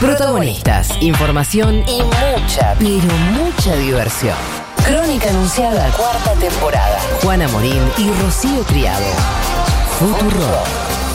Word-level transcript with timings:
Protagonistas, 0.00 0.88
información 1.02 1.84
y 1.86 2.00
mucha, 2.00 2.74
pero 2.78 3.14
mucha 3.34 3.76
diversión. 3.76 4.34
Crónica 4.86 5.28
Anunciada, 5.28 5.90
cuarta 5.90 6.32
temporada. 6.36 6.98
Juana 7.22 7.46
Morín 7.48 7.82
y 7.98 8.10
Rocío 8.22 8.62
Criado. 8.62 9.04
Futuro. 9.98 11.09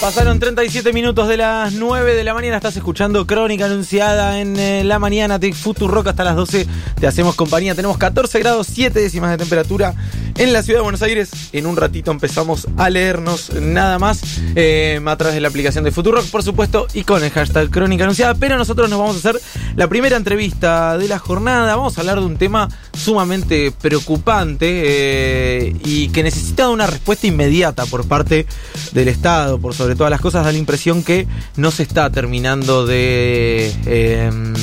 Pasaron 0.00 0.38
37 0.38 0.92
minutos 0.92 1.26
de 1.26 1.36
las 1.36 1.72
9 1.72 2.14
de 2.14 2.22
la 2.22 2.32
mañana. 2.32 2.54
Estás 2.54 2.76
escuchando 2.76 3.26
Crónica 3.26 3.64
Anunciada 3.64 4.38
en 4.38 4.56
eh, 4.56 4.84
la 4.84 5.00
mañana 5.00 5.40
de 5.40 5.52
Rock 5.80 6.06
hasta 6.06 6.22
las 6.22 6.36
12. 6.36 6.68
Te 7.00 7.08
hacemos 7.08 7.34
compañía. 7.34 7.74
Tenemos 7.74 7.98
14 7.98 8.38
grados 8.38 8.68
7 8.68 8.96
décimas 8.96 9.32
de 9.32 9.38
temperatura 9.38 9.94
en 10.38 10.52
la 10.52 10.62
ciudad 10.62 10.78
de 10.78 10.82
Buenos 10.84 11.02
Aires. 11.02 11.30
En 11.52 11.66
un 11.66 11.76
ratito 11.76 12.10
empezamos 12.10 12.66
a 12.76 12.88
leernos 12.88 13.52
nada 13.54 13.98
más 13.98 14.20
eh, 14.54 15.00
a 15.04 15.16
través 15.16 15.34
de 15.34 15.40
la 15.40 15.48
aplicación 15.48 15.84
de 15.84 15.90
Rock, 15.90 16.26
por 16.30 16.42
supuesto, 16.42 16.86
y 16.94 17.02
con 17.02 17.22
el 17.22 17.30
hashtag 17.30 17.70
Crónica 17.70 18.04
Anunciada. 18.04 18.34
Pero 18.34 18.56
nosotros 18.56 18.88
nos 18.88 18.98
vamos 18.98 19.16
a 19.16 19.18
hacer 19.18 19.40
la 19.76 19.88
primera 19.88 20.16
entrevista 20.16 20.96
de 20.96 21.08
la 21.08 21.18
jornada. 21.18 21.76
Vamos 21.76 21.98
a 21.98 22.00
hablar 22.00 22.20
de 22.20 22.26
un 22.26 22.36
tema 22.36 22.68
sumamente 22.96 23.72
preocupante 23.72 24.66
eh, 24.68 25.76
y 25.84 26.08
que 26.08 26.22
necesita 26.22 26.68
una 26.68 26.86
respuesta 26.86 27.26
inmediata 27.26 27.84
por 27.86 28.06
parte 28.06 28.46
del 28.92 29.08
Estado, 29.08 29.58
por 29.58 29.74
sobre 29.74 29.96
todas 29.96 30.10
las 30.10 30.20
cosas, 30.20 30.44
da 30.44 30.52
la 30.52 30.58
impresión 30.58 31.02
que 31.02 31.26
no 31.56 31.70
se 31.70 31.82
está 31.82 32.10
terminando 32.10 32.86
de, 32.86 33.74
em, 33.86 34.54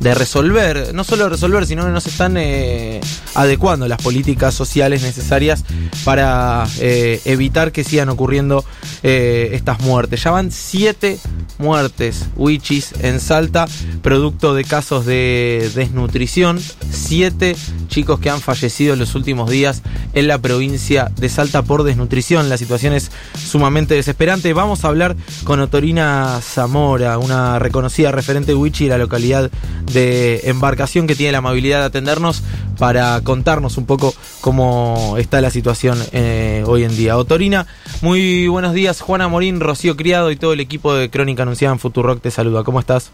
de 0.00 0.14
resolver, 0.14 0.94
no 0.94 1.04
solo 1.04 1.28
resolver, 1.28 1.66
sino 1.66 1.84
que 1.84 1.90
no 1.90 2.00
se 2.00 2.10
están 2.10 2.36
eh, 2.36 3.00
adecuando 3.34 3.88
las 3.88 4.00
políticas 4.00 4.54
sociales 4.54 5.02
necesarias 5.02 5.64
para 6.04 6.66
eh, 6.78 7.20
evitar 7.24 7.72
que 7.72 7.84
sigan 7.84 8.08
ocurriendo 8.08 8.64
eh, 9.02 9.50
estas 9.52 9.80
muertes. 9.80 10.22
Ya 10.22 10.30
van 10.30 10.50
siete 10.50 11.18
muertes, 11.58 12.26
wichis, 12.36 12.92
en 13.00 13.20
Salta, 13.20 13.66
producto 14.02 14.54
de 14.54 14.64
casos 14.64 15.06
de 15.06 15.70
desnutrición. 15.74 16.60
Siete 16.90 17.56
chicos 17.88 18.20
que 18.20 18.30
han 18.30 18.40
fallecido 18.40 18.92
en 18.92 19.00
los 19.00 19.14
últimos 19.14 19.50
días 19.50 19.82
en 20.14 20.28
la 20.28 20.38
provincia 20.38 21.10
de 21.16 21.28
Salta 21.28 21.62
por 21.62 21.82
desnutrición. 21.82 22.48
La 22.48 22.56
situación 22.56 22.92
es 22.92 23.10
sumamente 23.36 23.94
desesperante 23.94 24.52
vamos 24.52 24.84
a 24.84 24.88
hablar 24.88 25.16
con 25.44 25.60
Otorina 25.60 26.40
Zamora, 26.42 27.18
una 27.18 27.58
reconocida 27.58 28.10
referente 28.12 28.54
Wichi 28.54 28.84
de 28.84 28.90
la 28.90 28.98
localidad 28.98 29.50
de 29.92 30.40
embarcación 30.44 31.06
que 31.06 31.14
tiene 31.14 31.32
la 31.32 31.38
amabilidad 31.38 31.80
de 31.80 31.86
atendernos 31.86 32.42
para 32.78 33.20
contarnos 33.22 33.76
un 33.76 33.86
poco 33.86 34.14
cómo 34.40 35.16
está 35.18 35.40
la 35.40 35.50
situación 35.50 35.98
eh, 36.12 36.64
hoy 36.66 36.84
en 36.84 36.96
día. 36.96 37.16
Otorina, 37.16 37.66
muy 38.02 38.46
buenos 38.48 38.72
días. 38.72 39.00
Juana 39.00 39.28
Morín, 39.28 39.60
Rocío 39.60 39.96
Criado 39.96 40.30
y 40.30 40.36
todo 40.36 40.52
el 40.52 40.60
equipo 40.60 40.94
de 40.94 41.10
Crónica 41.10 41.42
Anunciada 41.42 41.74
en 41.74 41.80
Futurock 41.80 42.20
te 42.20 42.30
saluda. 42.30 42.64
¿Cómo 42.64 42.80
estás? 42.80 43.10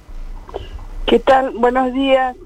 ¿Qué 1.07 1.19
tal? 1.19 1.51
Buenos 1.51 1.93
días 1.93 2.37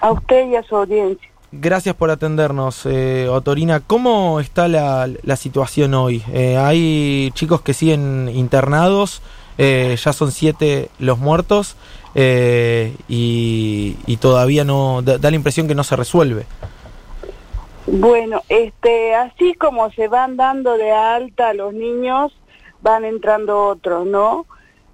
a 0.00 0.12
usted 0.12 0.48
y 0.48 0.56
a 0.56 0.62
su 0.62 0.76
audiencia. 0.76 1.28
Gracias 1.52 1.94
por 1.94 2.10
atendernos, 2.10 2.84
eh, 2.86 3.28
Otorina. 3.30 3.80
¿Cómo 3.80 4.40
está 4.40 4.68
la, 4.68 5.36
situación 5.36 5.94
hoy? 5.94 6.22
Eh, 6.32 6.56
hay 6.58 7.30
chicos 7.34 7.62
que 7.62 7.72
siguen 7.72 8.30
internados, 8.34 9.22
eh, 9.56 9.96
ya 10.02 10.12
son 10.12 10.32
siete 10.32 10.90
los 10.98 11.18
muertos 11.18 11.76
eh, 12.18 12.94
y, 13.08 14.16
todavía 14.22 14.64
no 14.64 15.02
da, 15.02 15.18
la 15.18 15.36
impresión 15.36 15.68
que 15.68 15.74
no 15.74 15.84
se 15.84 15.96
resuelve. 15.96 16.46
Bueno, 17.86 18.40
este, 18.48 19.14
así 19.14 19.52
como 19.52 19.90
se 19.90 20.08
van 20.08 20.38
dando 20.38 20.78
de 20.78 20.90
alta 20.90 21.52
los 21.52 21.74
niños, 21.74 22.32
van 22.80 23.04
entrando 23.04 23.64
otros, 23.66 24.06
¿no? 24.06 24.46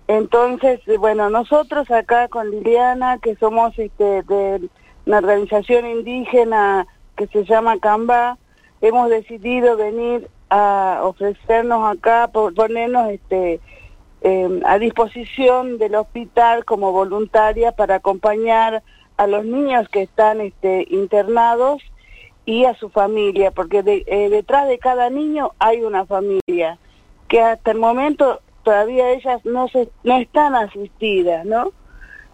Entonces, 0.08 0.80
bueno, 0.98 1.30
nosotros 1.30 1.88
acá 1.92 2.26
con 2.26 2.50
Liliana, 2.50 3.18
que 3.18 3.36
somos 3.36 3.78
este, 3.78 4.22
del 4.24 4.68
una 5.06 5.18
organización 5.18 5.86
indígena 5.86 6.88
que 7.16 7.28
se 7.28 7.44
llama 7.44 7.78
Camba, 7.78 8.36
hemos 8.80 9.10
decidido 9.10 9.76
venir 9.76 10.28
a 10.50 11.00
ofrecernos 11.04 11.96
acá, 11.96 12.28
ponernos 12.32 13.10
este, 13.10 13.60
em, 14.22 14.60
a 14.64 14.78
disposición 14.78 15.78
del 15.78 15.94
hospital 15.94 16.64
como 16.64 16.92
voluntaria 16.92 17.72
para 17.72 17.96
acompañar 17.96 18.82
a 19.16 19.26
los 19.26 19.44
niños 19.44 19.88
que 19.88 20.02
están 20.02 20.40
este, 20.40 20.86
internados 20.90 21.82
y 22.44 22.64
a 22.64 22.74
su 22.74 22.88
familia, 22.88 23.50
porque 23.50 23.82
eh, 24.06 24.28
detrás 24.30 24.68
de 24.68 24.78
cada 24.78 25.10
niño 25.10 25.52
hay 25.58 25.82
una 25.82 26.06
familia, 26.06 26.78
que 27.28 27.40
hasta 27.40 27.70
el 27.70 27.78
momento 27.78 28.40
todavía 28.62 29.10
ellas 29.10 29.44
no, 29.44 29.68
se, 29.68 29.88
no 30.02 30.18
están 30.18 30.54
asistidas, 30.54 31.44
¿no? 31.44 31.72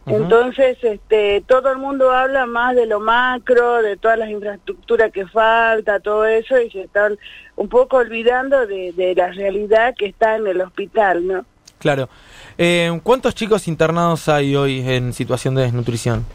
Entonces, 0.07 0.79
este, 0.83 1.43
todo 1.47 1.71
el 1.71 1.79
mundo 1.79 2.11
habla 2.13 2.47
más 2.47 2.75
de 2.75 2.87
lo 2.87 2.99
macro, 2.99 3.83
de 3.83 3.99
todas 3.99 4.19
las 4.19 4.31
infraestructuras 4.31 5.13
que 5.13 5.27
falta, 5.27 6.01
todo 6.01 6.25
eso, 6.25 6.59
y 6.59 6.71
se 6.71 6.83
están 6.83 7.19
un 7.57 7.69
poco 7.69 7.99
olvidando 7.99 8.67
de, 8.67 9.15
la 9.15 9.29
realidad 9.33 9.95
que 9.95 10.07
está 10.07 10.37
en 10.37 10.47
el 10.47 10.63
hospital, 10.63 11.27
¿no? 11.27 11.45
Claro. 11.79 12.09
Eh, 12.57 13.01
¿Cuántos 13.03 13.35
chicos 13.35 13.69
internados 13.69 14.29
hay 14.29 14.57
hoy 14.57 14.81
en 14.89 15.13
situación 15.13 15.55
de 15.55 15.63
desnutrición? 15.63 16.27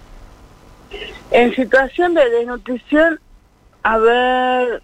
En 1.31 1.53
situación 1.55 2.13
de 2.13 2.29
desnutrición, 2.29 3.19
a 3.83 3.97
ver... 3.97 4.83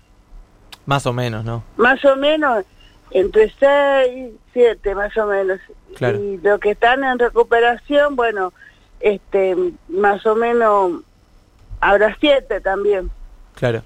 Más 0.86 1.06
o 1.06 1.14
menos, 1.14 1.46
¿no? 1.46 1.64
Más 1.78 2.04
o 2.04 2.16
menos, 2.16 2.66
entre 3.12 3.54
6, 3.60 4.32
7 4.54 4.96
más 4.96 5.16
o 5.18 5.28
menos. 5.28 5.60
Claro. 5.96 6.20
Y 6.20 6.38
los 6.38 6.60
que 6.60 6.72
están 6.72 7.04
en 7.04 7.20
recuperación, 7.20 8.16
bueno, 8.16 8.52
este, 9.00 9.56
más 9.88 10.26
o 10.26 10.36
menos 10.36 11.04
habrá 11.80 12.16
siete 12.20 12.62
también. 12.62 13.10
Claro. 13.60 13.82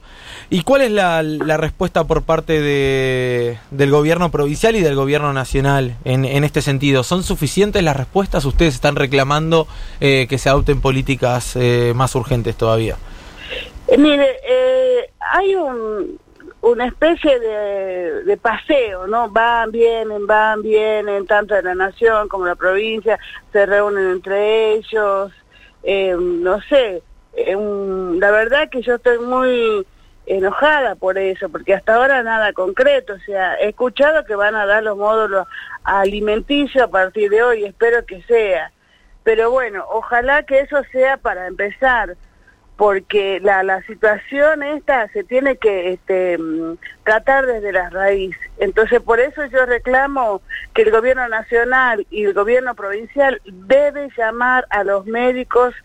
¿Y 0.52 0.62
cuál 0.62 0.82
es 0.82 0.92
la, 0.92 1.24
la 1.24 1.58
respuesta 1.58 2.04
por 2.04 2.22
parte 2.22 2.62
de, 2.62 3.58
del 3.72 3.90
gobierno 3.90 4.30
provincial 4.30 4.76
y 4.76 4.82
del 4.82 4.96
gobierno 4.96 5.34
nacional 5.34 5.96
en, 6.06 6.26
en 6.26 6.44
este 6.44 6.62
sentido? 6.62 7.02
¿Son 7.02 7.24
suficientes 7.24 7.82
las 7.82 7.98
respuestas? 7.98 8.46
¿Ustedes 8.46 8.76
están 8.76 8.96
reclamando 8.96 9.68
eh, 10.00 10.28
que 10.30 10.38
se 10.38 10.50
adopten 10.50 10.80
políticas 10.80 11.56
eh, 11.56 11.94
más 11.96 12.14
urgentes 12.14 12.56
todavía? 12.56 12.98
Eh, 13.88 13.98
mire, 13.98 14.28
hay 15.20 15.56
un, 15.56 16.20
una 16.62 16.86
especie 16.86 17.40
de, 17.40 18.38
paseo, 18.38 19.08
¿no? 19.08 19.30
Van, 19.30 19.72
vienen, 19.72 20.28
van, 20.28 20.62
vienen, 20.62 21.26
tanto 21.26 21.56
de 21.56 21.64
la 21.64 21.74
nación 21.74 22.28
como 22.28 22.46
la 22.46 22.56
provincia, 22.56 23.20
se 23.52 23.66
reúnen 23.66 24.12
entre 24.12 24.74
ellos, 24.74 25.32
eh, 25.84 26.16
no 26.18 26.62
sé, 26.62 27.02
la 27.36 28.32
verdad 28.32 28.70
que 28.70 28.82
yo 28.82 28.96
estoy 28.96 29.20
muy 29.20 29.86
enojada 30.26 30.96
por 30.96 31.18
eso, 31.18 31.50
porque 31.50 31.74
hasta 31.74 31.96
ahora 31.96 32.24
nada 32.24 32.54
concreto, 32.54 33.14
o 33.14 33.20
sea, 33.20 33.56
he 33.56 33.70
escuchado 33.70 34.24
que 34.26 34.36
van 34.36 34.56
a 34.56 34.66
dar 34.66 34.84
los 34.84 34.98
módulos 34.98 35.48
alimenticios 35.84 36.84
a 36.84 36.88
partir 36.88 37.30
de 37.30 37.44
hoy, 37.44 37.66
espero 37.66 38.06
que 38.06 38.22
sea, 38.24 38.72
pero 39.24 39.52
bueno, 39.52 39.86
ojalá 39.90 40.44
que 40.44 40.62
eso 40.62 40.82
sea 40.92 41.18
para 41.18 41.48
empezar, 41.48 42.16
porque 42.78 43.40
la, 43.42 43.64
la 43.64 43.82
situación 43.84 44.64
esta 44.64 45.08
se 45.10 45.24
tiene 45.24 45.58
que 45.58 45.94
este, 45.94 46.38
mm, 46.38 46.78
tratar 47.04 47.46
desde 47.46 47.72
la 47.72 47.90
raíz. 47.90 48.36
Entonces, 48.58 49.00
por 49.02 49.20
eso 49.20 49.46
yo 49.46 49.66
reclamo 49.66 50.42
que 50.74 50.82
el 50.82 50.92
gobierno 50.92 51.28
nacional 51.30 52.08
y 52.10 52.26
el 52.26 52.34
gobierno 52.34 52.74
provincial 52.74 53.40
debe 53.46 54.10
llamar 54.18 54.66
a 54.70 54.84
los 54.84 55.06
médicos 55.06 55.76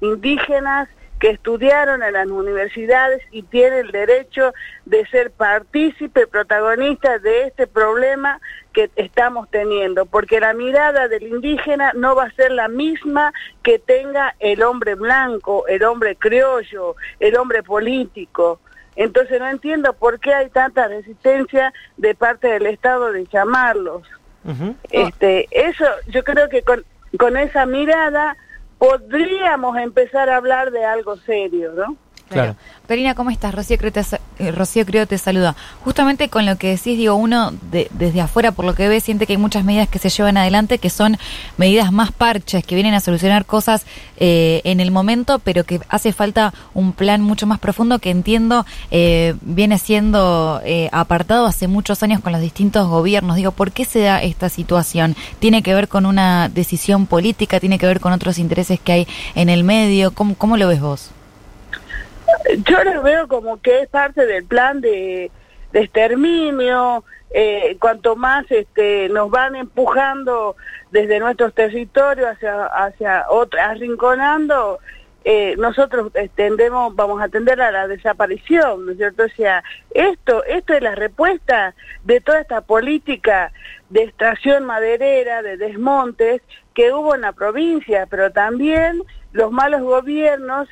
indígenas 0.00 0.88
que 1.18 1.30
estudiaron 1.30 2.02
en 2.02 2.12
las 2.12 2.28
universidades 2.28 3.22
y 3.32 3.42
tienen 3.42 3.86
el 3.86 3.92
derecho 3.92 4.52
de 4.84 5.06
ser 5.06 5.30
partícipe, 5.30 6.26
protagonista 6.26 7.18
de 7.18 7.44
este 7.44 7.66
problema 7.66 8.40
que 8.72 8.90
estamos 8.96 9.50
teniendo, 9.50 10.06
porque 10.06 10.38
la 10.38 10.54
mirada 10.54 11.08
del 11.08 11.24
indígena 11.24 11.92
no 11.94 12.14
va 12.14 12.24
a 12.24 12.32
ser 12.32 12.52
la 12.52 12.68
misma 12.68 13.32
que 13.62 13.78
tenga 13.78 14.36
el 14.38 14.62
hombre 14.62 14.94
blanco, 14.94 15.66
el 15.66 15.82
hombre 15.82 16.14
criollo, 16.14 16.94
el 17.18 17.36
hombre 17.36 17.62
político. 17.62 18.60
Entonces 18.94 19.40
no 19.40 19.48
entiendo 19.48 19.92
por 19.94 20.20
qué 20.20 20.34
hay 20.34 20.50
tanta 20.50 20.86
resistencia 20.86 21.72
de 21.96 22.14
parte 22.14 22.48
del 22.48 22.66
Estado 22.66 23.12
de 23.12 23.26
llamarlos. 23.26 24.02
este, 24.90 25.48
eso, 25.50 25.84
yo 26.06 26.22
creo 26.24 26.48
que 26.48 26.62
con, 26.62 26.84
con 27.18 27.36
esa 27.36 27.66
mirada 27.66 28.36
podríamos 28.78 29.76
empezar 29.78 30.28
a 30.30 30.36
hablar 30.36 30.70
de 30.70 30.84
algo 30.84 31.16
serio, 31.16 31.72
¿no? 31.72 31.96
Claro. 32.28 32.56
Karina, 32.86 33.14
¿cómo 33.14 33.30
estás? 33.30 33.54
Rocío 33.54 33.76
Creo, 33.78 33.92
te, 33.92 34.00
eh, 34.38 34.50
Rocío 34.52 34.84
Creo 34.86 35.06
te 35.06 35.18
saluda. 35.18 35.56
Justamente 35.84 36.28
con 36.28 36.46
lo 36.46 36.56
que 36.56 36.68
decís, 36.68 36.96
digo, 36.96 37.14
uno 37.14 37.52
de- 37.70 37.88
desde 37.92 38.20
afuera, 38.20 38.52
por 38.52 38.64
lo 38.64 38.74
que 38.74 38.88
ve, 38.88 39.00
siente 39.00 39.26
que 39.26 39.34
hay 39.34 39.36
muchas 39.38 39.64
medidas 39.64 39.88
que 39.88 39.98
se 39.98 40.08
llevan 40.08 40.36
adelante 40.36 40.78
que 40.78 40.90
son 40.90 41.18
medidas 41.58 41.92
más 41.92 42.12
parches, 42.12 42.64
que 42.64 42.74
vienen 42.74 42.94
a 42.94 43.00
solucionar 43.00 43.44
cosas 43.46 43.84
eh, 44.18 44.60
en 44.64 44.80
el 44.80 44.90
momento, 44.90 45.38
pero 45.38 45.64
que 45.64 45.80
hace 45.88 46.12
falta 46.12 46.52
un 46.74 46.92
plan 46.92 47.20
mucho 47.22 47.46
más 47.46 47.58
profundo 47.58 47.98
que 47.98 48.10
entiendo 48.10 48.64
eh, 48.90 49.34
viene 49.42 49.78
siendo 49.78 50.60
eh, 50.64 50.88
apartado 50.92 51.46
hace 51.46 51.66
muchos 51.68 52.02
años 52.02 52.20
con 52.20 52.32
los 52.32 52.40
distintos 52.40 52.88
gobiernos. 52.88 53.36
Digo, 53.36 53.52
¿por 53.52 53.72
qué 53.72 53.84
se 53.84 54.00
da 54.00 54.22
esta 54.22 54.48
situación? 54.48 55.16
¿Tiene 55.40 55.62
que 55.62 55.74
ver 55.74 55.88
con 55.88 56.06
una 56.06 56.48
decisión 56.48 57.06
política? 57.06 57.60
¿Tiene 57.60 57.78
que 57.78 57.86
ver 57.86 58.00
con 58.00 58.12
otros 58.12 58.38
intereses 58.38 58.80
que 58.80 58.92
hay 58.92 59.08
en 59.34 59.48
el 59.48 59.64
medio? 59.64 60.10
¿Cómo, 60.12 60.34
cómo 60.34 60.56
lo 60.56 60.68
ves 60.68 60.80
vos? 60.80 61.10
Yo 62.56 62.82
lo 62.84 63.02
veo 63.02 63.28
como 63.28 63.60
que 63.60 63.82
es 63.82 63.88
parte 63.88 64.24
del 64.26 64.44
plan 64.44 64.80
de, 64.80 65.30
exterminio, 65.72 67.04
eh, 67.30 67.76
cuanto 67.78 68.16
más 68.16 68.50
este, 68.50 69.08
nos 69.10 69.30
van 69.30 69.54
empujando 69.54 70.56
desde 70.90 71.20
nuestros 71.20 71.54
territorios 71.54 72.30
hacia, 72.30 72.64
hacia 72.64 73.26
arrinconando, 73.60 74.78
eh, 75.24 75.56
nosotros 75.58 76.10
eh, 76.14 76.30
tendemos, 76.34 76.96
vamos 76.96 77.20
a 77.20 77.28
tender 77.28 77.60
a 77.60 77.70
la 77.70 77.86
desaparición, 77.86 78.86
¿no 78.86 78.92
es 78.92 78.96
cierto? 78.96 79.24
O 79.24 79.28
sea, 79.28 79.62
esto, 79.90 80.42
esto 80.44 80.72
es 80.72 80.82
la 80.82 80.94
respuesta 80.94 81.74
de 82.04 82.20
toda 82.22 82.40
esta 82.40 82.62
política 82.62 83.52
de 83.90 84.04
extracción 84.04 84.64
maderera, 84.64 85.42
de 85.42 85.58
desmontes 85.58 86.40
que 86.72 86.94
hubo 86.94 87.14
en 87.14 87.22
la 87.22 87.32
provincia, 87.32 88.06
pero 88.06 88.30
también 88.30 89.02
los 89.32 89.52
malos 89.52 89.82
gobiernos 89.82 90.66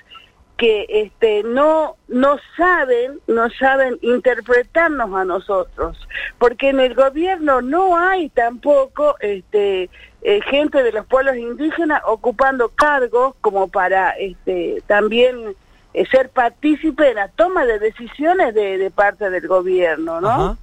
que 0.56 0.86
este 0.88 1.42
no 1.42 1.96
no 2.08 2.38
saben 2.56 3.20
no 3.26 3.50
saben 3.50 3.98
interpretarnos 4.00 5.12
a 5.14 5.24
nosotros 5.24 5.98
porque 6.38 6.70
en 6.70 6.80
el 6.80 6.94
gobierno 6.94 7.60
no 7.60 7.98
hay 7.98 8.30
tampoco 8.30 9.16
este 9.20 9.90
eh, 10.22 10.40
gente 10.42 10.82
de 10.82 10.92
los 10.92 11.06
pueblos 11.06 11.36
indígenas 11.36 12.02
ocupando 12.06 12.70
cargos 12.70 13.34
como 13.42 13.68
para 13.68 14.10
este 14.12 14.82
también 14.86 15.54
eh, 15.92 16.06
ser 16.10 16.30
partícipe 16.30 17.04
de 17.04 17.14
la 17.14 17.28
toma 17.28 17.66
de 17.66 17.78
decisiones 17.78 18.54
de, 18.54 18.90
parte 18.94 19.28
del 19.28 19.46
gobierno 19.46 20.20
no. 20.20 20.58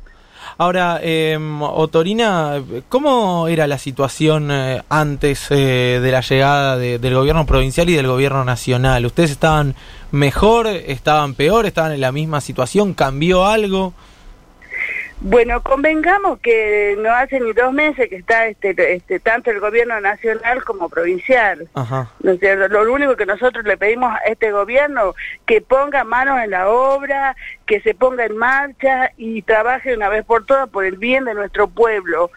Ahora, 0.57 0.99
eh, 1.01 1.37
Otorina, 1.61 2.61
¿cómo 2.89 3.47
era 3.47 3.65
la 3.67 3.77
situación 3.77 4.49
eh, 4.51 4.81
antes 4.89 5.47
eh, 5.49 5.99
de 6.01 6.11
la 6.11 6.21
llegada 6.21 6.77
de- 6.77 6.99
del 6.99 7.15
gobierno 7.15 7.45
provincial 7.45 7.89
y 7.89 7.93
del 7.95 8.07
gobierno 8.07 8.43
nacional? 8.45 9.05
¿Ustedes 9.05 9.31
estaban 9.31 9.75
mejor, 10.11 10.67
estaban 10.67 11.33
peor, 11.33 11.65
estaban 11.65 11.91
en 11.93 12.01
la 12.01 12.11
misma 12.11 12.39
situación? 12.41 12.93
¿Cambió 12.93 13.45
algo? 13.45 13.93
Bueno, 15.21 15.61
convengamos 15.63 16.39
que 16.39 16.95
no 16.99 17.11
hace 17.13 17.39
ni 17.39 17.53
dos 17.53 17.71
meses 17.71 18.09
que 18.09 18.17
está 18.17 18.47
este, 18.47 18.93
este 18.93 19.19
tanto 19.19 19.51
el 19.51 19.59
gobierno 19.59 19.99
nacional 20.01 20.63
como 20.63 20.89
provincial. 20.89 21.69
Ajá. 21.73 22.09
¿no 22.21 22.31
es 22.31 22.39
cierto? 22.39 22.67
Lo 22.67 22.91
único 22.91 23.15
que 23.15 23.25
nosotros 23.25 23.63
le 23.65 23.77
pedimos 23.77 24.13
a 24.13 24.17
este 24.29 24.51
gobierno 24.51 25.15
que 25.45 25.61
ponga 25.61 26.03
manos 26.03 26.39
en 26.43 26.51
la 26.51 26.69
obra, 26.69 27.35
que 27.65 27.79
se 27.81 27.93
ponga 27.93 28.25
en 28.25 28.37
marcha 28.37 29.11
y 29.17 29.41
trabaje 29.43 29.95
una 29.95 30.09
vez 30.09 30.25
por 30.25 30.45
todas 30.45 30.69
por 30.69 30.85
el 30.85 30.97
bien 30.97 31.25
de 31.25 31.33
nuestro 31.33 31.67
pueblo. 31.67 32.31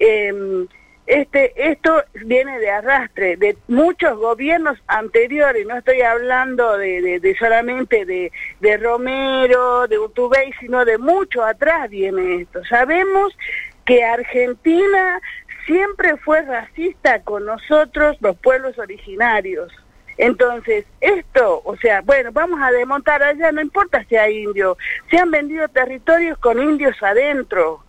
Eh, 0.00 0.66
este, 1.06 1.52
esto 1.70 2.02
viene 2.24 2.58
de 2.60 2.70
arrastre 2.70 3.36
de 3.36 3.56
muchos 3.68 4.16
gobiernos 4.18 4.78
anteriores, 4.86 5.66
no 5.66 5.76
estoy 5.76 6.00
hablando 6.02 6.78
de, 6.78 7.20
de- 7.20 7.36
solamente 7.36 8.04
de, 8.04 8.30
Romero, 8.76 9.88
de 9.88 9.98
Utubey, 9.98 10.52
sino 10.60 10.84
de 10.84 10.98
mucho 10.98 11.44
atrás 11.44 11.90
viene 11.90 12.42
esto. 12.42 12.64
Sabemos 12.66 13.36
que 13.84 14.04
Argentina 14.04 15.20
siempre 15.66 16.16
fue 16.18 16.42
racista 16.42 17.20
con 17.22 17.46
nosotros, 17.46 18.16
los 18.20 18.36
pueblos 18.36 18.78
originarios. 18.78 19.72
Entonces, 20.18 20.84
esto, 21.00 21.62
o 21.64 21.76
sea, 21.78 22.02
bueno, 22.02 22.30
vamos 22.32 22.60
a 22.62 22.70
desmontar 22.70 23.22
allá, 23.22 23.50
no 23.50 23.60
importa 23.62 24.04
si 24.08 24.16
hay 24.16 24.44
indios, 24.44 24.76
se 25.10 25.18
han 25.18 25.30
vendido 25.30 25.66
territorios 25.68 26.38
con 26.38 26.62
indios 26.62 27.02
adentro, 27.02 27.81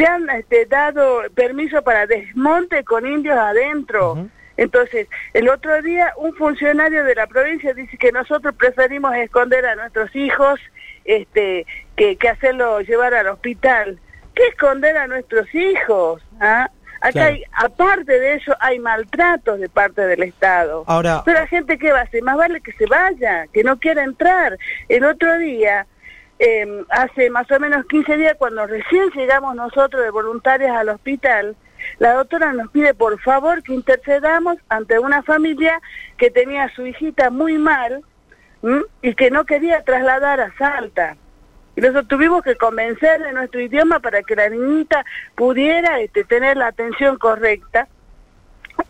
se 0.00 0.06
han 0.06 0.30
este, 0.30 0.64
dado 0.64 1.22
permiso 1.34 1.82
para 1.82 2.06
desmonte 2.06 2.84
con 2.84 3.06
indios 3.06 3.36
adentro. 3.36 4.28
Entonces, 4.56 5.08
el 5.34 5.48
otro 5.48 5.82
día 5.82 6.12
un 6.16 6.34
funcionario 6.34 7.04
de 7.04 7.14
la 7.14 7.26
provincia 7.26 7.74
dice 7.74 7.98
que 7.98 8.10
nosotros 8.10 8.54
preferimos 8.54 9.14
esconder 9.16 9.66
a 9.66 9.74
nuestros 9.76 10.14
hijos 10.16 10.58
este, 11.04 11.66
que, 11.96 12.16
que 12.16 12.28
hacerlo 12.30 12.80
llevar 12.80 13.12
al 13.14 13.28
hospital. 13.28 13.98
¿Qué 14.34 14.46
esconder 14.48 14.96
a 14.96 15.06
nuestros 15.06 15.54
hijos? 15.54 16.22
¿Ah? 16.40 16.70
Acá 17.00 17.12
Claro. 17.12 17.34
hay, 17.34 17.44
aparte 17.52 18.20
de 18.20 18.34
eso, 18.34 18.54
hay 18.60 18.78
maltratos 18.78 19.58
de 19.58 19.68
parte 19.68 20.02
del 20.06 20.22
Estado. 20.22 20.84
Ahora, 20.86 21.22
Pero 21.24 21.40
la 21.40 21.46
gente 21.46 21.78
que 21.78 21.92
va 21.92 22.00
a 22.00 22.02
hacer, 22.02 22.22
más 22.22 22.36
vale 22.36 22.60
que 22.60 22.72
se 22.72 22.86
vaya, 22.86 23.46
que 23.52 23.64
no 23.64 23.78
quiera 23.78 24.04
entrar. 24.04 24.58
El 24.88 25.04
otro 25.04 25.38
día, 25.38 25.86
eh, 26.42 26.84
hace 26.88 27.28
más 27.28 27.50
o 27.50 27.60
menos 27.60 27.84
15 27.84 28.16
días, 28.16 28.34
cuando 28.38 28.66
recién 28.66 29.10
llegamos 29.10 29.54
nosotros 29.54 30.02
de 30.02 30.10
voluntarias 30.10 30.74
al 30.74 30.88
hospital, 30.88 31.54
la 31.98 32.14
doctora 32.14 32.54
nos 32.54 32.70
pide 32.70 32.94
por 32.94 33.20
favor 33.20 33.62
que 33.62 33.74
intercedamos 33.74 34.56
ante 34.70 34.98
una 34.98 35.22
familia 35.22 35.80
que 36.16 36.30
tenía 36.30 36.64
a 36.64 36.74
su 36.74 36.86
hijita 36.86 37.28
muy 37.28 37.58
mal 37.58 38.02
y 39.02 39.14
que 39.14 39.30
no 39.30 39.44
quería 39.44 39.84
trasladar 39.84 40.40
a 40.40 40.54
Salta. 40.56 41.16
Y 41.76 41.82
nosotros 41.82 42.08
tuvimos 42.08 42.42
que 42.42 42.56
convencer 42.56 43.22
de 43.22 43.32
nuestro 43.32 43.60
idioma 43.60 44.00
para 44.00 44.22
que 44.22 44.34
la 44.34 44.48
niñita 44.48 45.04
pudiera 45.34 46.00
este, 46.00 46.24
tener 46.24 46.56
la 46.56 46.68
atención 46.68 47.18
correcta. 47.18 47.86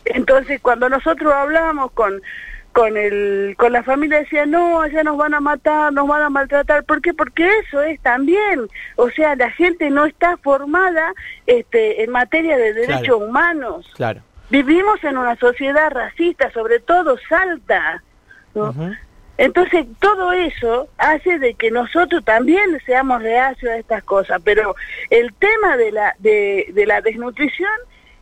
Entonces, 0.05 0.61
cuando 0.61 0.89
nosotros 0.89 1.33
hablamos 1.33 1.91
con 1.93 2.23
con 2.73 2.97
el 2.97 3.55
con 3.59 3.73
la 3.73 3.83
familia 3.83 4.19
decía, 4.21 4.47
"No, 4.47 4.81
allá 4.81 5.03
nos 5.03 5.17
van 5.17 5.35
a 5.35 5.41
matar, 5.41 5.93
nos 5.93 6.07
van 6.07 6.23
a 6.23 6.31
maltratar." 6.31 6.85
¿Por 6.85 7.01
qué? 7.03 7.13
Porque 7.15 7.49
eso 7.67 7.83
es 7.83 8.01
también, 8.01 8.69
o 8.97 9.11
sea, 9.11 9.35
la 9.37 9.51
gente 9.51 9.91
no 9.91 10.07
está 10.07 10.37
formada 10.39 11.13
este 11.47 12.03
en 12.05 12.11
materia 12.11 12.57
de 12.57 12.73
derechos 12.75 13.01
Claro. 13.01 13.19
humanos. 13.19 13.91
claro. 13.97 14.21
Vivimos 14.51 15.03
en 15.05 15.17
una 15.17 15.37
sociedad 15.37 15.91
racista, 15.91 16.51
sobre 16.51 16.81
todo 16.81 17.17
Salta. 17.29 18.03
Entonces, 19.39 19.87
todo 20.01 20.33
eso 20.33 20.89
hace 20.99 21.39
de 21.39 21.55
que 21.55 21.71
nosotros 21.71 22.23
también 22.25 22.79
seamos 22.85 23.23
reacios 23.23 23.71
a 23.73 23.77
estas 23.79 24.03
cosas, 24.05 24.41
pero 24.45 24.75
el 25.09 25.33
tema 25.35 25.77
de 25.79 25.93
la, 25.93 26.15
de, 26.19 26.67
de 26.75 26.85
la 26.87 27.01
desnutrición 27.01 27.71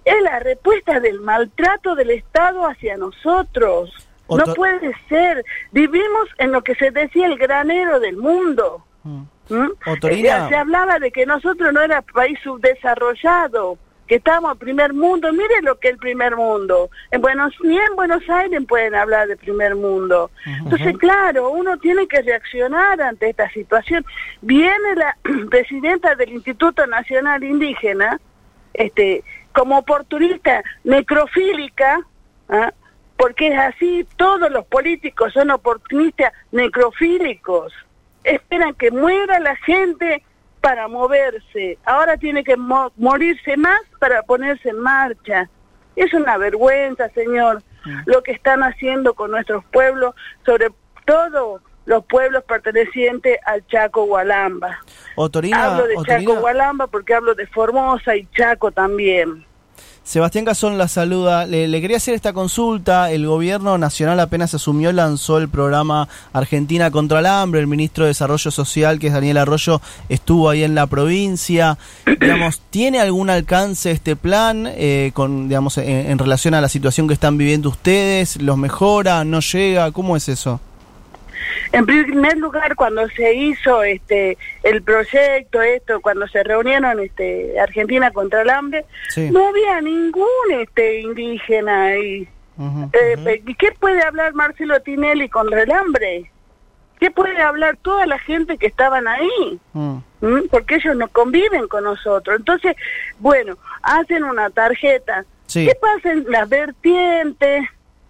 es 0.05 0.23
la 0.23 0.39
respuesta 0.39 1.01
del 1.01 1.21
maltrato 1.21 1.97
del 1.97 2.11
Estado 2.11 2.67
hacia 2.69 2.97
nosotros. 2.97 4.08
No 4.29 4.55
puede 4.55 4.93
ser. 5.09 5.45
Vivimos 5.73 6.29
en 6.39 6.53
lo 6.53 6.63
que 6.63 6.75
se 6.75 6.91
decía 6.91 7.27
el 7.27 7.39
granero 7.39 8.01
del 8.01 8.17
mundo. 8.17 8.85
Mm. 9.05 9.23
¿Mm? 9.49 9.71
Eh, 10.03 10.47
Se 10.49 10.57
hablaba 10.57 10.99
de 10.99 11.11
que 11.11 11.25
nosotros 11.25 11.73
no 11.73 11.81
era 11.81 12.03
país 12.03 12.39
subdesarrollado, 12.43 13.79
que 14.07 14.17
estábamos 14.17 14.53
en 14.53 14.59
primer 14.59 14.93
mundo. 14.93 15.33
Mire 15.33 15.63
lo 15.63 15.79
que 15.79 15.89
es 15.89 15.95
el 15.95 15.99
primer 15.99 16.37
mundo. 16.37 16.91
En 17.11 17.21
Buenos, 17.21 17.55
ni 17.63 17.79
en 17.79 17.97
Buenos 17.97 18.29
Aires 18.29 18.61
pueden 18.69 18.95
hablar 18.95 19.29
de 19.29 19.37
primer 19.37 19.75
mundo. 19.75 20.31
Entonces, 20.45 20.97
claro, 20.99 21.51
uno 21.51 21.79
tiene 21.79 22.07
que 22.07 22.21
reaccionar 22.23 23.01
ante 23.01 23.31
esta 23.31 23.49
situación. 23.51 24.05
Viene 24.43 24.95
la 24.97 25.17
presidenta 25.51 26.15
del 26.15 26.31
Instituto 26.31 26.87
Nacional 26.87 27.43
Indígena, 27.43 28.21
este, 28.75 29.25
como 29.53 29.79
oportunista 29.79 30.63
necrofílica, 30.85 32.01
¿ah? 32.49 32.73
Porque 33.19 33.49
es 33.49 33.59
así, 33.59 34.07
todos 34.17 34.51
los 34.51 34.65
políticos 34.67 35.35
son 35.35 35.51
oportunistas 35.51 36.33
necrofílicos 36.53 37.73
esperan 38.25 38.75
que 38.75 38.91
muera 38.91 39.39
la 39.39 39.57
gente 39.57 40.23
para 40.61 40.87
moverse. 40.89 41.79
Ahora 41.85 42.17
tiene 42.17 42.45
que 42.45 42.57
mo- 42.57 42.93
morirse 42.97 43.57
más 43.57 43.81
para 44.01 44.23
ponerse 44.23 44.69
en 44.71 44.79
marcha. 44.81 45.49
Es 45.97 46.13
una 46.13 46.37
vergüenza, 46.37 47.09
señor, 47.11 47.63
lo 48.07 48.23
que 48.23 48.33
están 48.33 48.63
haciendo 48.63 49.15
con 49.15 49.31
nuestros 49.31 49.65
pueblos, 49.67 50.15
sobre 50.45 50.69
todo 51.07 51.63
los 51.87 52.05
pueblos 52.05 52.45
pertenecientes 52.45 53.39
al 53.47 53.67
Chaco 53.69 54.05
Gualamba. 54.05 54.79
Otorina, 55.15 55.65
hablo 55.65 55.87
de 55.87 55.97
Otorina, 55.97 56.19
Chaco 56.21 56.41
Gualamba 56.41 56.87
porque 56.89 57.15
hablo 57.15 57.35
de 57.35 57.47
Formosa 57.47 58.15
y 58.15 58.27
Chaco 58.37 58.71
también. 58.73 59.47
Sebastián 60.09 60.47
Cazón 60.47 60.79
la 60.79 60.89
saluda. 60.89 61.45
Le, 61.45 61.69
quería 61.83 61.99
hacer 61.99 62.15
esta 62.15 62.33
consulta. 62.33 63.11
El 63.11 63.27
gobierno 63.27 63.77
nacional 63.77 64.19
apenas 64.21 64.55
asumió, 64.55 64.91
lanzó 64.91 65.37
el 65.37 65.51
programa 65.51 66.09
Argentina 66.33 66.91
contra 66.91 67.19
el 67.19 67.27
hambre. 67.27 67.61
El 67.61 67.67
ministro 67.67 68.05
de 68.05 68.09
Desarrollo 68.09 68.51
Social, 68.51 68.99
que 68.99 69.09
es 69.09 69.13
Daniel 69.13 69.37
Arroyo, 69.37 69.83
estuvo 70.09 70.49
ahí 70.49 70.65
en 70.65 70.75
la 70.75 70.87
provincia. 70.87 71.77
digamos, 72.07 72.63
¿tiene 72.71 73.01
algún 73.01 73.29
alcance 73.29 73.91
este 73.91 74.17
plan 74.17 74.67
eh, 74.67 75.11
con, 75.13 75.47
digamos, 75.51 75.77
en 75.77 76.19
relación 76.19 76.55
a 76.55 76.63
la 76.63 76.71
situación 76.71 77.07
que 77.07 77.13
están 77.13 77.37
viviendo 77.37 77.69
ustedes? 77.69 78.41
¿Los 78.41 78.57
mejora? 78.57 79.25
¿No 79.25 79.41
llega? 79.41 79.93
¿Cómo 79.93 80.17
es 80.17 80.31
eso? 80.31 80.59
En 81.73 81.87
primer 81.87 82.37
lugar, 82.39 82.75
cuando 82.77 83.09
se 83.11 83.35
hizo 83.35 83.83
este 83.83 84.39
el 84.63 84.83
proyecto, 84.83 85.61
esto, 85.63 86.01
cuando 86.01 86.27
se 86.29 86.43
reunieron 86.43 87.01
este 87.01 87.59
Argentina 87.61 88.11
contra 88.11 88.43
el 88.43 88.51
hambre, 88.51 88.85
Sí. 89.11 89.31
no 89.31 89.49
había 89.49 89.81
ningún 89.81 90.27
este 90.51 91.01
indígena 91.01 91.85
ahí. 91.87 92.29
Eh, 92.93 93.17
eh, 93.27 93.43
¿Qué 93.57 93.69
puede 93.79 94.03
hablar 94.03 94.35
Marcelo 94.35 94.81
Tinelli 94.81 95.29
contra 95.29 95.63
el 95.63 95.71
hambre? 95.71 96.31
¿Qué 96.99 97.11
puede 97.13 97.41
hablar 97.41 97.77
toda 97.81 98.05
la 98.07 98.19
gente 98.19 98.59
que 98.59 98.67
estaban 98.67 99.07
ahí? 99.07 99.61
Mm. 99.73 99.99
¿Mm? 100.21 100.49
Porque 100.51 100.75
ellos 100.77 100.97
no 100.97 101.07
conviven 101.07 101.69
con 101.69 101.85
nosotros. 101.85 102.37
Entonces, 102.37 102.75
bueno, 103.21 103.57
hacen 103.83 104.25
una 104.25 104.51
tarjeta. 104.51 105.25
Sí. 105.47 105.67
¿Qué 105.67 105.77
pasa 105.77 106.11
en 106.11 106.25
las 106.29 106.49
vertientes, 106.49 107.65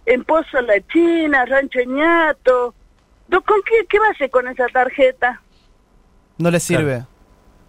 en 0.06 0.24
Pozo 0.24 0.62
La 0.62 0.80
China, 0.88 1.44
Rancho 1.44 1.80
Ñato? 1.86 2.74
¿No- 3.28 3.42
¿Con 3.42 3.60
qué, 3.62 3.86
qué 3.88 3.98
va 3.98 4.08
a 4.08 4.10
hacer 4.10 4.30
con 4.30 4.48
esa 4.48 4.66
tarjeta? 4.68 5.40
No 6.38 6.50
le 6.50 6.60
sirve. 6.60 7.04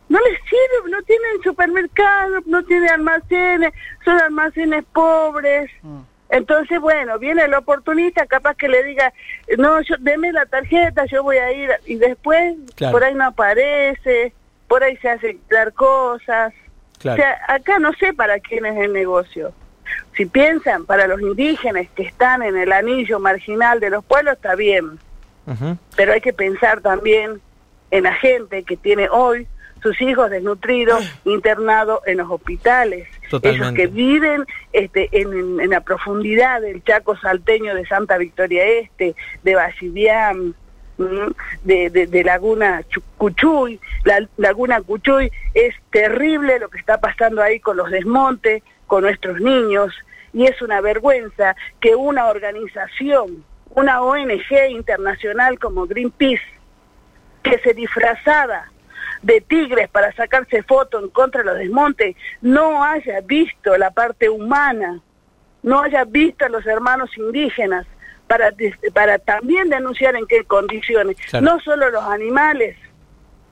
No 0.07 0.19
les 0.19 0.39
sirve, 0.43 0.89
no 0.91 1.01
tienen 1.03 1.41
supermercados, 1.43 2.45
no 2.47 2.63
tienen 2.63 2.89
almacenes, 2.89 3.73
son 4.03 4.19
almacenes 4.19 4.83
pobres. 4.91 5.69
Mm. 5.83 5.99
Entonces, 6.31 6.79
bueno, 6.79 7.17
viene 7.19 7.43
el 7.43 7.53
oportunista, 7.53 8.25
capaz 8.25 8.55
que 8.55 8.67
le 8.69 8.83
diga, 8.83 9.13
no, 9.57 9.81
yo, 9.81 9.95
deme 9.99 10.31
la 10.31 10.45
tarjeta, 10.45 11.05
yo 11.05 11.23
voy 11.23 11.37
a 11.37 11.51
ir, 11.51 11.69
y 11.85 11.95
después 11.95 12.55
Claro. 12.75 12.91
por 12.93 13.03
ahí 13.03 13.13
no 13.15 13.25
aparece, 13.25 14.33
por 14.67 14.83
ahí 14.83 14.95
se 14.97 15.09
hacen 15.09 15.39
dar 15.49 15.73
cosas. 15.73 16.53
Claro. 16.99 17.15
O 17.21 17.23
sea, 17.23 17.39
acá 17.47 17.79
no 17.79 17.93
sé 17.93 18.13
para 18.13 18.39
quién 18.39 18.65
es 18.65 18.77
el 18.77 18.93
negocio. 18.93 19.53
Si 20.15 20.25
piensan 20.27 20.85
para 20.85 21.07
los 21.07 21.19
indígenas 21.21 21.87
que 21.95 22.03
están 22.03 22.43
en 22.43 22.57
el 22.57 22.71
anillo 22.71 23.19
marginal 23.19 23.79
de 23.79 23.89
los 23.89 24.03
pueblos, 24.05 24.35
está 24.35 24.55
bien 24.55 24.99
Pero 25.95 26.13
hay 26.13 26.21
que 26.21 26.33
pensar 26.33 26.81
también 26.81 27.41
en 27.91 28.03
la 28.03 28.13
gente 28.13 28.63
que 28.63 28.77
tiene 28.77 29.09
hoy 29.09 29.47
sus 29.81 29.99
hijos 30.01 30.29
desnutridos 30.29 31.03
internados 31.23 32.01
en 32.05 32.17
los 32.17 32.29
hospitales, 32.29 33.07
Totalmente. 33.29 33.63
esos 33.63 33.73
que 33.75 33.87
viven 33.87 34.45
este, 34.73 35.07
en, 35.13 35.59
en 35.61 35.69
la 35.69 35.79
profundidad 35.81 36.59
del 36.61 36.83
Chaco 36.83 37.15
salteño 37.17 37.73
de 37.73 37.85
Santa 37.85 38.17
Victoria 38.17 38.65
Este, 38.65 39.15
de 39.43 39.55
Basidiam, 39.55 40.53
¿m? 40.99 41.29
de, 41.63 41.89
de, 41.89 42.07
de 42.07 42.23
Laguna 42.25 42.83
Chu- 42.89 43.01
Cuchuy, 43.17 43.79
la 44.03 44.27
Laguna 44.35 44.81
Cuchuy, 44.81 45.31
es 45.53 45.73
terrible 45.91 46.59
lo 46.59 46.67
que 46.69 46.77
está 46.79 46.99
pasando 46.99 47.41
ahí 47.41 47.61
con 47.61 47.77
los 47.77 47.89
desmontes, 47.89 48.61
con 48.85 49.03
nuestros 49.03 49.39
niños, 49.39 49.93
y 50.33 50.45
es 50.45 50.61
una 50.61 50.81
vergüenza 50.81 51.55
que 51.79 51.95
una 51.95 52.27
organización, 52.27 53.45
una 53.71 54.01
ONG 54.01 54.69
internacional 54.69 55.59
como 55.59 55.85
Greenpeace, 55.85 56.43
que 57.43 57.59
se 57.59 57.73
disfrazaba 57.73 58.69
de 59.21 59.41
tigres 59.41 59.89
para 59.89 60.13
sacarse 60.13 60.63
fotos 60.63 61.03
en 61.03 61.09
contra 61.09 61.41
de 61.41 61.47
los 61.47 61.57
desmontes, 61.57 62.15
no 62.41 62.83
haya 62.83 63.21
visto 63.21 63.77
la 63.77 63.91
parte 63.91 64.29
humana, 64.29 65.01
no 65.63 65.81
haya 65.81 66.05
visto 66.05 66.45
a 66.45 66.49
los 66.49 66.65
hermanos 66.65 67.09
indígenas 67.17 67.85
para, 68.27 68.53
para 68.93 69.19
también 69.19 69.69
denunciar 69.69 70.15
en 70.15 70.25
qué 70.27 70.43
condiciones. 70.45 71.17
Claro. 71.29 71.45
No 71.45 71.59
solo 71.59 71.89
los 71.89 72.03
animales, 72.03 72.77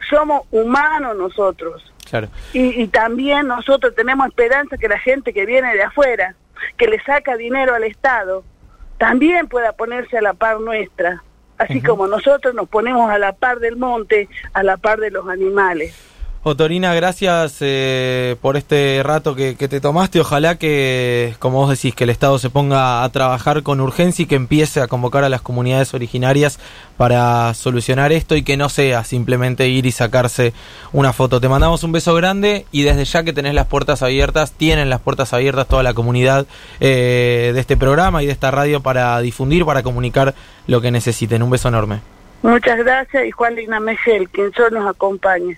somos 0.09 0.43
humanos 0.51 1.17
nosotros. 1.17 1.93
Claro. 2.09 2.29
Y, 2.53 2.81
y 2.81 2.87
también 2.87 3.47
nosotros 3.47 3.93
tenemos 3.95 4.27
esperanza 4.27 4.77
que 4.77 4.87
la 4.87 4.99
gente 4.99 5.33
que 5.33 5.45
viene 5.45 5.73
de 5.73 5.83
afuera, 5.83 6.35
que 6.77 6.87
le 6.87 7.01
saca 7.03 7.35
dinero 7.35 7.75
al 7.75 7.83
Estado, 7.83 8.45
también 8.97 9.47
pueda 9.47 9.73
ponerse 9.73 10.17
a 10.17 10.21
la 10.21 10.33
par 10.33 10.59
nuestra. 10.59 11.23
Así 11.57 11.81
como 11.81 12.07
nosotros 12.07 12.53
nos 12.53 12.69
ponemos 12.69 13.09
a 13.09 13.17
la 13.17 13.33
par 13.33 13.59
del 13.59 13.77
monte, 13.77 14.29
a 14.53 14.61
la 14.61 14.77
par 14.77 14.99
de 14.99 15.09
los 15.09 15.27
animales. 15.27 15.95
Otorina, 16.47 16.93
gracias 16.95 17.57
eh, 17.59 18.35
por 18.41 18.57
este 18.57 19.01
rato 19.03 19.35
que, 19.35 19.55
te 19.55 19.81
tomaste. 19.81 20.19
Ojalá 20.19 20.57
que, 20.57 21.35
como 21.39 21.59
vos 21.59 21.69
decís, 21.69 21.93
que 21.93 22.05
el 22.05 22.09
Estado 22.09 22.39
se 22.39 22.49
ponga 22.49 23.03
a 23.03 23.09
trabajar 23.09 23.63
con 23.63 23.81
urgencia 23.81 24.23
y 24.23 24.25
que 24.25 24.35
empiece 24.35 24.81
a 24.81 24.87
convocar 24.87 25.23
a 25.23 25.29
las 25.29 25.41
comunidades 25.41 25.93
originarias 25.93 26.59
para 26.95 27.53
solucionar 27.53 28.11
esto 28.11 28.35
y 28.35 28.43
que 28.43 28.57
no 28.57 28.69
sea 28.69 29.03
simplemente 29.03 29.67
ir 29.67 29.85
y 29.85 29.91
sacarse 29.91 30.53
una 30.93 31.13
foto. 31.13 31.41
Te 31.41 31.49
mandamos 31.49 31.83
un 31.83 31.91
beso 31.91 32.15
grande 32.15 32.65
y 32.71 32.83
desde 32.83 33.05
ya 33.05 33.23
que 33.23 33.33
tenés 33.33 33.53
las 33.53 33.67
puertas 33.67 34.01
abiertas, 34.01 34.53
tienen 34.53 34.89
las 34.89 35.01
puertas 35.01 35.33
abiertas 35.33 35.67
toda 35.67 35.83
la 35.83 35.93
comunidad 35.93 36.47
eh, 36.79 37.51
de 37.53 37.59
este 37.59 37.77
programa 37.77 38.23
y 38.23 38.25
de 38.25 38.31
esta 38.31 38.51
radio 38.51 38.81
para 38.81 39.19
difundir, 39.19 39.65
para 39.65 39.83
comunicar 39.83 40.33
lo 40.65 40.81
que 40.81 40.91
necesiten. 40.91 41.43
Un 41.43 41.49
beso 41.49 41.67
enorme. 41.67 41.99
Muchas 42.41 42.77
gracias 42.77 43.25
y 43.25 43.31
Juan 43.31 43.55
Lina 43.55 43.79
Megel, 43.79 44.29
quien 44.29 44.53
solo 44.53 44.79
nos 44.79 44.89
acompaña. 44.89 45.57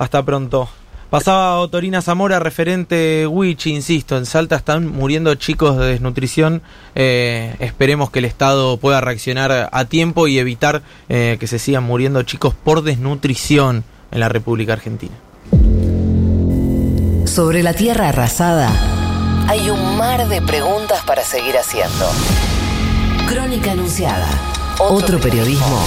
Hasta 0.00 0.24
pronto. 0.24 0.66
Pasaba 1.10 1.58
Otorina 1.58 2.00
Zamora, 2.00 2.38
referente 2.38 3.26
Wichi, 3.26 3.74
insisto, 3.74 4.16
en 4.16 4.24
Salta 4.24 4.56
están 4.56 4.86
muriendo 4.88 5.34
chicos 5.34 5.76
de 5.76 5.88
desnutrición. 5.88 6.62
Eh, 6.94 7.54
esperemos 7.58 8.10
que 8.10 8.20
el 8.20 8.24
Estado 8.24 8.78
pueda 8.78 9.02
reaccionar 9.02 9.68
a 9.70 9.84
tiempo 9.84 10.26
y 10.26 10.38
evitar 10.38 10.80
eh, 11.10 11.36
que 11.38 11.46
se 11.46 11.58
sigan 11.58 11.84
muriendo 11.84 12.22
chicos 12.22 12.54
por 12.54 12.82
desnutrición 12.82 13.84
en 14.10 14.20
la 14.20 14.30
República 14.30 14.72
Argentina. 14.72 15.12
Sobre 17.26 17.62
la 17.62 17.74
tierra 17.74 18.08
arrasada 18.08 18.70
hay 19.48 19.68
un 19.68 19.98
mar 19.98 20.28
de 20.28 20.40
preguntas 20.40 21.04
para 21.04 21.22
seguir 21.24 21.58
haciendo. 21.58 22.10
Crónica 23.28 23.72
Anunciada. 23.72 24.28
Otro 24.78 25.20
periodismo 25.20 25.84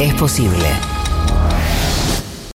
es 0.00 0.12
posible. 0.14 0.66